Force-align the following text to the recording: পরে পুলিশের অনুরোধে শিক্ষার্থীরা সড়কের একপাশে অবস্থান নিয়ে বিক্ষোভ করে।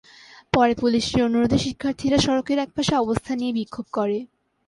পরে 0.53 0.73
পুলিশের 0.75 1.21
অনুরোধে 1.27 1.57
শিক্ষার্থীরা 1.65 2.17
সড়কের 2.17 2.57
একপাশে 2.59 2.93
অবস্থান 2.95 3.35
নিয়ে 3.39 3.57
বিক্ষোভ 3.59 3.85
করে। 3.93 4.17